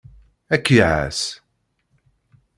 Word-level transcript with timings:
Ad 0.53 0.61
k-iɛass. 0.65 1.21